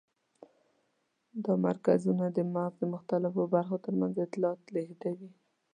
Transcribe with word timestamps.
دا 1.43 1.53
مرکزونه 1.65 2.25
د 2.31 2.37
مغز 2.53 2.75
د 2.79 2.83
مختلفو 2.93 3.41
برخو 3.55 3.77
تر 3.85 3.93
منځ 3.99 4.13
اطلاعات 4.25 4.61
لېږدوي. 4.75 5.31